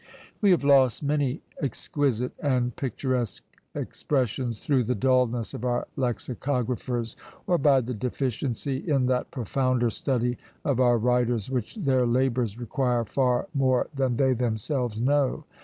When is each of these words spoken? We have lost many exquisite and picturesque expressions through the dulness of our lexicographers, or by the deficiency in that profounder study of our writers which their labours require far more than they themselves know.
We 0.41 0.49
have 0.49 0.63
lost 0.63 1.03
many 1.03 1.43
exquisite 1.61 2.31
and 2.39 2.75
picturesque 2.75 3.43
expressions 3.75 4.57
through 4.57 4.85
the 4.85 4.95
dulness 4.95 5.53
of 5.53 5.63
our 5.63 5.87
lexicographers, 5.95 7.15
or 7.45 7.59
by 7.59 7.81
the 7.81 7.93
deficiency 7.93 8.77
in 8.77 9.05
that 9.05 9.29
profounder 9.29 9.91
study 9.91 10.39
of 10.65 10.79
our 10.79 10.97
writers 10.97 11.51
which 11.51 11.75
their 11.75 12.07
labours 12.07 12.57
require 12.57 13.05
far 13.05 13.47
more 13.53 13.89
than 13.93 14.17
they 14.17 14.33
themselves 14.33 15.03
know. 15.03 15.43